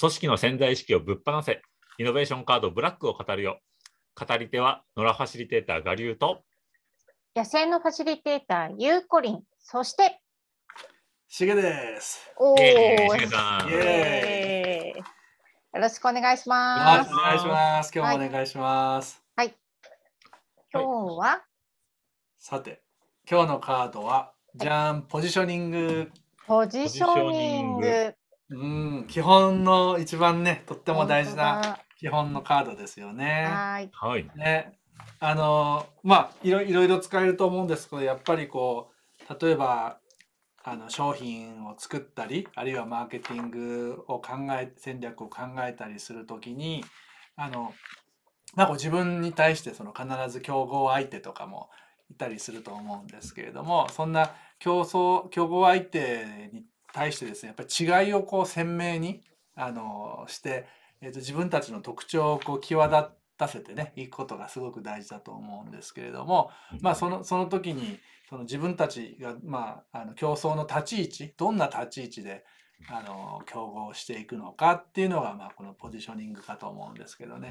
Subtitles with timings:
[0.00, 1.60] 組織の潜在意識をぶっ放せ、
[1.98, 3.58] イノベーションカードブラックを語るよ。
[4.14, 6.44] 語り手は、野良ファシリテーター、我流と、
[7.34, 10.20] 野生のファシリテーター、ゆうこりん、そして、
[11.26, 12.32] しげです。
[12.36, 15.04] おー、えーしげさんイエーイよ
[15.74, 17.12] ろしくお願いしはい、ます。
[17.12, 17.92] お願いします。
[17.92, 19.20] 今日もお願いします。
[19.34, 19.58] はい。
[20.72, 21.42] 今日は、
[22.38, 22.82] さて、
[23.28, 26.12] 今日のカードは、じゃん、ポジショニング。
[26.46, 28.14] ポジショニング。
[28.50, 33.50] うん、基本の一番ね、とっても大事な本基本のカードですよ当ねだ。。
[33.50, 33.90] はい。
[33.92, 34.30] はい。
[34.36, 34.78] ね、
[35.20, 38.90] あのまあいろいろいろ使えると思うんですけどやっぱりこ
[39.28, 39.98] う例えば
[40.62, 46.84] あの商品を作ったりあるいはマーケティングを考え戦略を考えたりするときに
[47.36, 47.74] あの
[48.54, 51.68] まあこう自分に対してその必ず競合相手とかも
[52.10, 59.22] いたりすると思うんですけれどもそんな競争競合相手に対してですねやっぱり違いをこう鮮明に
[59.54, 60.66] あのして
[61.00, 66.50] えー、と自分たちの特徴をこう際立たせてねいくことがすごく大事だと思うんですけれども、
[66.80, 72.44] まあ、そのその時にその自分たちが、まあ、あの競争の立ち位置どんな立ち位置で
[72.90, 77.50] あの競合していくのかっていうのが、まあ、このポジショニングかと思うんですけどね。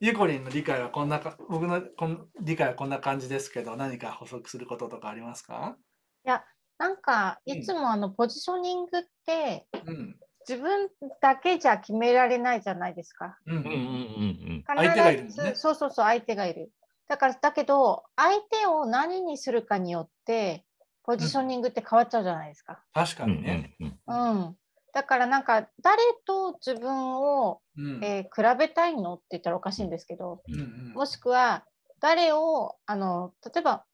[0.00, 5.76] ゆうこりんの理解はこんなか僕のこん理解はこんな感じですけど何か補足することとかありますか、
[6.24, 6.44] いや、
[6.78, 10.16] なんか、うんいつもあの、ポジショニングって、うん
[10.48, 10.88] 自分
[11.20, 13.36] だけじゃ決められないじゃないですか。
[13.46, 16.72] うんうんうんうん相手がいるね必ずそうそうそう、相手がいる。
[17.06, 20.64] だから、だけど、相手を何にするかによって、
[21.02, 22.82] ポジショニングって変わっちゃうじゃないですか。
[22.94, 23.30] 確かうん。
[23.36, 23.74] にね。
[23.80, 24.56] うんうんうん。
[24.94, 31.66] だから、なんか、誰と自分を、うんえー比べたいのって言ったらおかしいんですけど、うんうんもしくは、
[32.00, 33.84] 誰を、あの、例えば、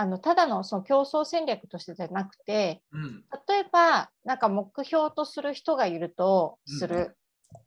[0.00, 3.24] あのただのその競争戦略としてじゃなくて、うん。
[3.48, 6.96] 例えば、なんか目標とする人がいるとする。
[6.96, 7.14] うん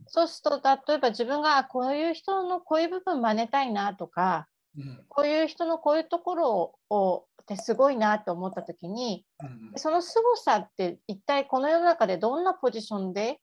[0.07, 5.05] そうすると、例えば自分があこういう人のこういう部分真似たいなとか、うん。
[5.09, 13.41] こういう人のこういうところをってすごいなと思った時に、うんその凄さって一体この世の中でどんなポジションで、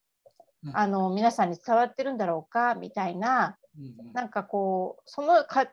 [0.64, 0.76] うん。
[0.76, 4.12] あの皆さんに伝わってるんだろうかみたいな、うん。
[4.14, 5.66] なんかこう、そのか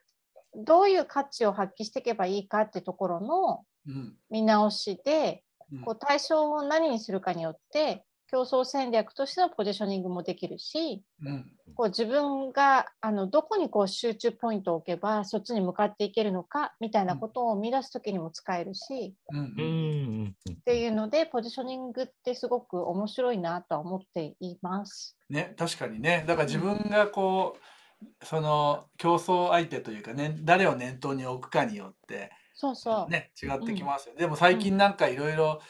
[0.58, 4.16] どういう価値を発揮していけばいいかってところのうん。
[4.30, 5.82] 見直しで、うん。
[5.82, 11.46] こう対象を何にするかによって競争戦略としてのポジショニングもできるしうん。
[11.76, 19.46] こう自分があのどこにこう集中ポイントを置けばそっちに向かっていけるのかみたいなことを生み出す時にも使えるし、うんうん。
[19.46, 20.36] うん。
[20.48, 20.54] うん。
[20.54, 25.18] っていうのでポジショニングってすごく面白いなとは思っています。
[25.30, 26.24] ね、確かにね。
[26.28, 27.60] だから自分がこう、
[28.24, 33.12] その競争相手というかね、誰を念頭に置くかによって、そうそう。
[33.12, 34.16] ね、違ってきますよ。
[34.16, 35.62] でも最近なんかいろいろ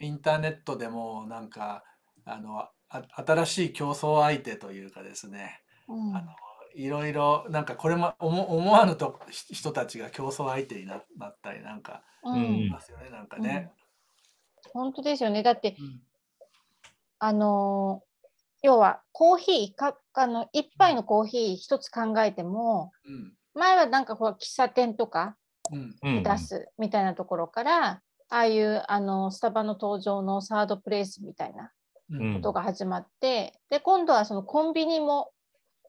[0.00, 1.84] インターネットでもなんか、
[2.24, 6.28] あの、あ新しい競争相手というかですね、うんあの
[6.74, 9.18] いろいろなんかこれも思思わぬと
[9.50, 13.72] 人たちが競争相手にななったりなんかうんうんいますよね、なんかね。
[14.72, 15.42] 本当ですよね。
[15.42, 16.02] だってうん
[17.18, 18.07] あのー
[18.62, 23.32] 要はコーヒーかあの一杯のコーヒー一つ考えてもうん。
[23.54, 25.36] 前はなんかこう喫茶店とか
[25.72, 25.96] うん。
[26.02, 31.72] うん出すみたいなところから、ああいうあのスタバの登場のサードプレイスみたいな
[32.10, 35.30] うんことが始まって、で今度はそのコンビニも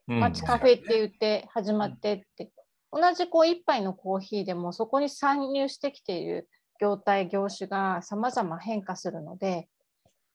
[0.08, 0.20] うん。
[0.20, 2.52] 街カフェって言って始まってって、
[2.92, 9.68] 同じこう一杯のコーヒーでもそこに参入してきている業態業種が様々変化するので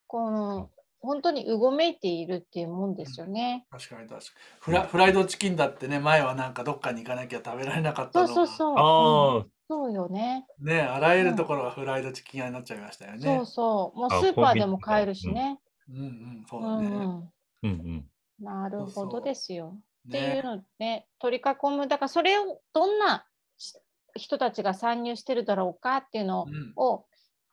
[0.06, 0.70] この
[1.04, 3.66] 本当にうごめいているっていうもんですよね。
[3.70, 4.20] 確かに確かに
[4.60, 9.50] フラフライドチキンだってね前はなんかどっかに行かなきゃ食べられなかったのがそうそうそう。
[9.68, 10.46] そうよね。
[10.60, 13.18] ねあらゆるところがフライドチキン屋になっちゃいましたよね。
[13.20, 13.98] そうそう。
[13.98, 15.58] もうあスーパーでも買えるしね。
[15.88, 16.86] うんうんそうだね。
[16.86, 17.30] うん
[17.62, 18.04] うん。
[18.40, 19.74] なるほそうそうどですよ。
[20.08, 23.26] っていねうのね、取り囲む、だからそれをどんな
[23.56, 23.74] し
[24.16, 27.06] 人たちが参入してるだろうかっていうのうんを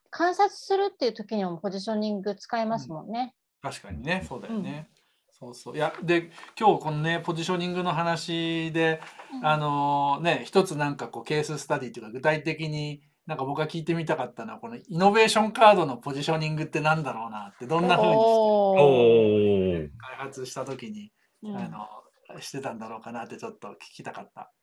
[0.10, 3.34] 観察するっていう時にもポジショニング使えますもんね。
[3.62, 4.90] 確かにねそうだよね。
[5.30, 6.30] そうそういやで
[6.60, 9.02] 今日このねポジショニングの話で
[9.34, 21.12] うんあのね一つなんかこうケーススタディというか具体的になんか僕が聞いてみたかったのはこのイノベーションカードのポジショニングってなんだろうなってどんな風にしておーおー開発した時に、
[21.44, 21.88] うんあの
[22.40, 24.54] してたんだろうかなってちょっと聞きたかった。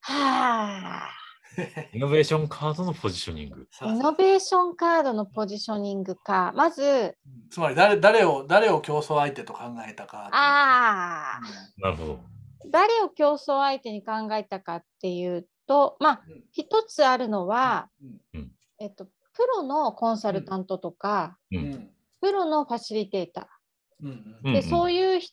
[0.00, 1.10] はあ。
[1.92, 3.68] イノベーションカードのポジショニング。
[3.82, 6.52] イノベーションカードのポジショニングか。
[6.56, 7.16] まず、
[7.50, 10.28] つまり誰誰を誰を競争相手と考えたか。
[10.32, 11.40] ああ。
[11.78, 12.20] なるほど。
[12.70, 17.90] 誰を競争相手に考えたかっていうと、まあ、うん一つあるのは、
[18.34, 19.12] うんえっと、プ
[19.56, 21.58] ロのコンサルタントとか、う。
[21.58, 21.90] うんん
[22.20, 23.44] プロのファシリテーター。
[24.04, 25.32] うんうんうんでそういうひ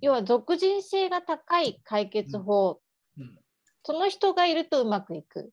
[0.00, 2.80] 要は属人性が高い解決法、
[3.18, 3.36] うん
[3.82, 5.50] その人がいるとうまくいく、うん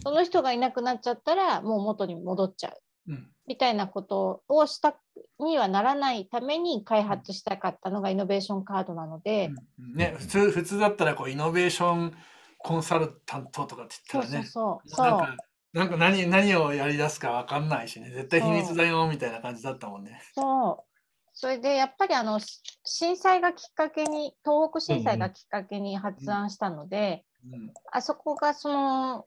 [0.00, 3.12] その人がいなくなっちゃったらもう元に戻っちゃう。
[3.12, 3.28] うん。
[3.46, 4.96] みたいなことをした
[5.40, 9.94] にはならないために開発したかったのがイノベーションカードなので、うん。
[9.96, 12.14] ね、普通普通だったらこうイノベーション
[12.58, 14.46] コンサルタントとかってそう言そうったらね。
[14.46, 15.36] そうそうなんか
[15.72, 18.10] なんか何何をやり出すか分かんないしね。
[18.10, 20.22] 絶対秘密だよみたいな感じだったもんね。
[20.34, 20.92] そう。
[21.34, 27.72] それでやっぱりあのし震災がきっかけに東北震災がきっかけに発案したので、うん。
[27.90, 29.26] あそこがその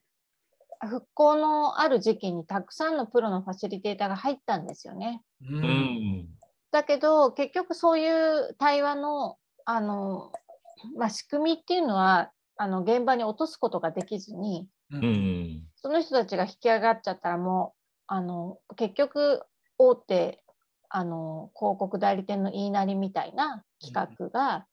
[0.82, 5.22] 復興のある時期にたくさんのプロのファシリテーターが入ったんですよね。
[5.42, 6.28] ううんん。
[6.72, 10.32] だけど結局そういう対話のあの、
[10.98, 15.64] まあ、仕組みっていうのはあの現場に落とすことができずにううんん。
[15.76, 19.44] その人たちが引き上がっちゃったらもうあの結局
[19.78, 20.44] 大手
[20.90, 24.66] あの広告代理店の言いなりみたいな企画が、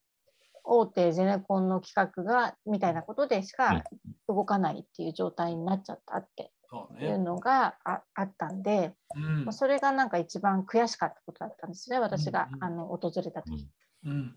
[0.65, 3.83] 大手ゼネコンの企画がみたいなことでしか
[4.29, 6.53] 動かないっていう状態になっちゃったって。
[6.99, 9.45] いうのがああったんで、うん。
[9.45, 13.69] まあそれがなんか一番悔しかったことだったんですね私が、うんうんあの訪れた時。
[14.07, 14.35] うん。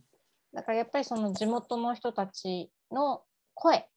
[0.54, 3.24] だからやっぱりその地元の人たちの
[3.54, 3.88] 声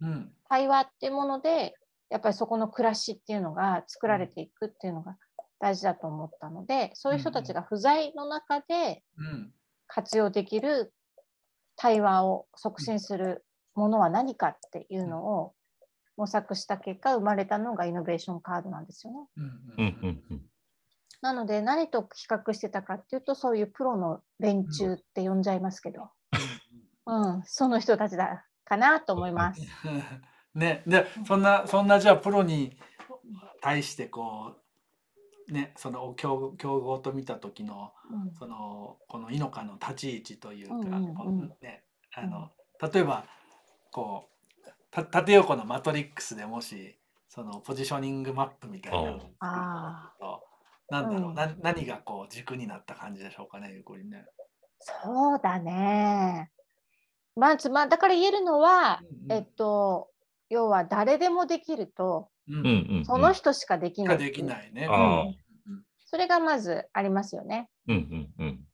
[0.00, 0.32] うん。
[0.48, 1.74] 対話っていうもので
[2.08, 5.16] やっぱりそこの暮らしっていうのが作られていくっていうのが
[5.58, 9.52] 大事だと思ったのでそういう人たちが不在の中でうん。
[9.88, 10.92] 活用できる
[11.78, 13.44] 対話を促進する
[13.74, 15.54] ものは何かっていうのを
[16.16, 19.18] 模索した結果生まれたのがイノベーションカードなんですよね。
[19.36, 19.98] うんうん。
[20.02, 20.22] うん。
[20.30, 20.42] うん。
[21.22, 26.10] なので何と比較してたかっていうとそういうプロの連中って呼んじゃいますけど、
[27.06, 29.60] うん、その人たちだかなと思います。
[30.54, 32.76] ね、でそんなそんなじゃあプロに
[33.60, 34.62] 対してこう
[35.52, 38.34] ねその競競合と見た時のうん。
[38.34, 41.14] そのこのイノカの立ち位置というか、うんうんうん。
[41.14, 41.84] こうね
[42.14, 42.50] あの
[42.92, 43.24] 例えば
[43.90, 44.28] こ
[44.64, 46.96] うた縦横のマトリックスでもし
[47.28, 50.44] そのポジショニングマップみたいなのを作るあと
[50.90, 51.34] なんだろう、うん。
[51.34, 54.24] な何がこう軸になった感じでしょうかねゆうこりんね。
[54.80, 56.50] そうだね。
[57.36, 59.32] まず、まあ、だから言えるのは、うん。
[59.32, 60.08] えっと、
[60.48, 62.52] 要は誰でもできると、う
[63.00, 63.04] ん。
[63.04, 64.18] その人しかできない。
[64.18, 64.86] できないね。
[64.88, 65.48] ああ
[66.10, 67.68] それがまずありますよね。
[67.86, 67.96] うん。
[68.38, 68.46] うん。
[68.46, 68.68] うん。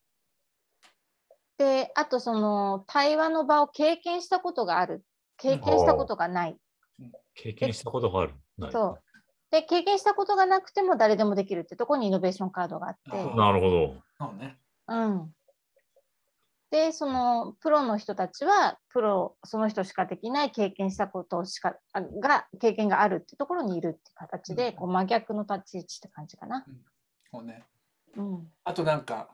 [1.59, 5.05] で、あとその対話の場を経験したことがある。
[5.37, 6.57] 経験したことがない。
[7.35, 8.35] 経験したことがある。
[8.57, 9.01] ないそう。
[9.51, 13.01] で、経験したことがなくても誰でもできるってところにイノベーションカードがあって。
[13.11, 13.95] あなるほど。
[14.19, 14.59] そうね。
[14.87, 15.33] うん。
[16.75, 26.67] で、そのプロの人たちは、プロ、その人しかできない経験したことしか、あが、経験があるってところにいるって形で、うんこう真逆の立ち位置って感じかな。
[27.31, 27.63] そうね。
[28.17, 28.51] うん。
[28.65, 29.29] あとなんか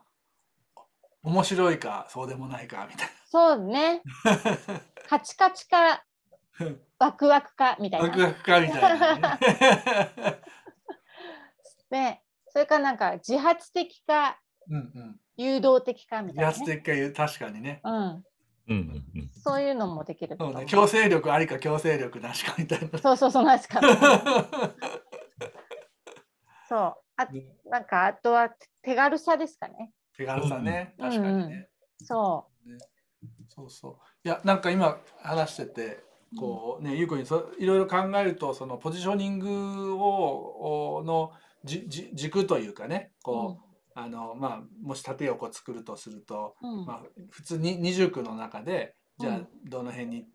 [1.23, 4.03] 面白いかそうでもないかみたいそうね。
[5.09, 6.03] カチカチか、
[6.59, 6.67] な。
[6.99, 8.25] ワクワクか、みたいワクな。
[8.27, 9.39] ワクかみたいなね。
[11.89, 14.39] で、それからなんか自発的か、
[14.69, 15.19] うんうん。
[15.43, 16.77] 誘導的か、みたいな、自発ね。
[16.81, 17.81] 的か確かにね。
[17.83, 17.93] うん。
[17.93, 18.23] うん。
[18.67, 18.75] うん。
[19.15, 19.29] うん。
[19.43, 20.35] そういうのもできる。
[20.39, 20.65] そうね。
[20.65, 22.99] 強制力ありか強制力なしかみたいな。
[22.99, 23.81] そうそう、そうなんですか。
[26.69, 26.95] そう。
[27.17, 27.27] あ
[27.69, 28.49] なんか、あとは
[28.81, 29.91] 手軽さですかね。
[30.17, 30.95] 手軽さね。
[30.97, 31.69] うん確かにね。
[32.03, 32.47] そ
[33.49, 33.97] そうそう。
[34.23, 36.11] いやなんか今話してて。
[36.37, 41.33] こうね、ゆうこにそいろいろ考えるとそのポジショニングをおの
[41.65, 43.23] じじ軸というかねう。
[43.23, 46.79] こう、あのまあもし縦横作るとすると、うん。
[46.79, 49.47] うんまあ、普通に二重区の中でじゃあうん。
[49.69, 50.25] どの辺に、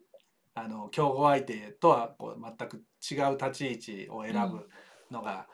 [0.53, 4.67] あの競合相手とはこう全く違う立ち位置を選ぶ
[5.11, 5.47] のが、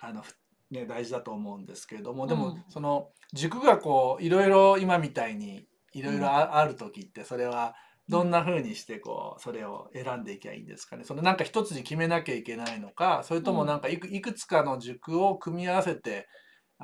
[0.00, 0.34] あのふ
[0.70, 2.64] ね、大事だと思うんですけれどもでも、うん。
[2.68, 7.74] その軸がこういろいろ今みたいにいろいろあある時ってそれは
[8.08, 11.04] どんな風にしてこうそれを選んでいけばいいんですかね？
[11.04, 16.26] そのなんか一つに決めなきゃいけないのかそれともなんかいくいくつかの軸を組み合わせて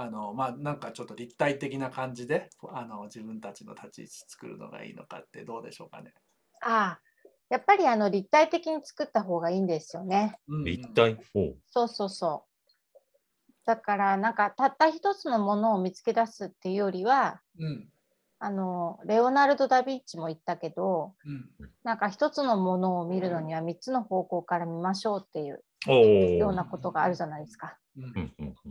[0.00, 6.14] あのまあなんかちょっと立体的な感じであの自分たちの立ち位置作るのがいいのかってどうでしょうかね。
[6.62, 7.00] ああ、
[7.50, 10.38] やっぱりあの立体的に作った方がいいんですよね。
[10.64, 11.18] 立体？
[11.66, 12.94] そうそうそう。
[13.66, 17.88] だからなんかたった一つのものを見つけ出すっていうよりは、うん
[18.38, 21.50] あのレオナルド・ダ・ヴィンチも言ったけど、うん
[21.82, 25.64] なんか一つのものを見るのには三つの方向から見ましょうっていう。
[25.86, 27.78] ようなことがあるじゃないですか。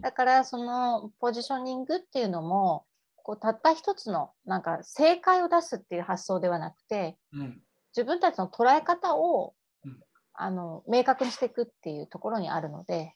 [0.01, 2.85] だからそのポジショニングっていうのも
[3.23, 7.61] こうたった一つのなんか正解を出すっていう発想ではなくてうん。
[7.95, 9.99] 自分たちの捉え方を、うん。
[10.33, 13.13] あの明確にしていくっていうところにあるので。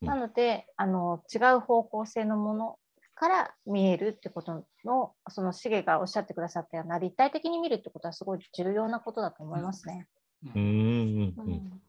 [0.00, 2.78] なのであの違う方向性のもの
[3.16, 10.06] から見えるってことの、そのシゲがおっしゃってくださったような立体的に見るってことはすごい重要なことだと思いますね。
[10.44, 11.34] うーん。
[11.36, 11.80] うん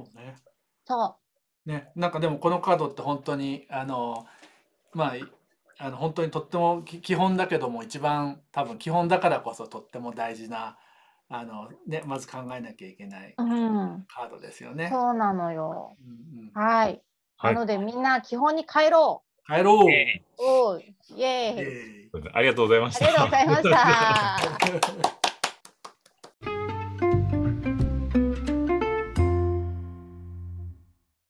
[0.00, 0.36] うんうん、そうね。
[0.86, 1.16] そ
[1.66, 4.26] ね、なんかでもこのカードって本当にあの
[4.92, 5.24] まあい
[5.78, 10.78] あの本当にとってもき基本だけども一番多分基本だからこそとっても大事な
[11.28, 14.88] あの、ね、まず考えなきゃいけないうんカードですよね。
[14.90, 15.96] そうなのよ。
[16.02, 17.02] うんうんはい。
[17.36, 19.88] はいなのでみんな基本に帰ろ帰ろう、う。
[20.38, 21.58] おーイエーイ。
[21.58, 22.00] えー
[22.32, 23.06] ありがとうございました。
[23.06, 25.10] ありがとうございました。